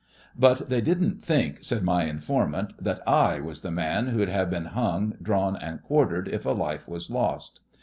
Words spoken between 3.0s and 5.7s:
I was the man who'd have been hung, drawn,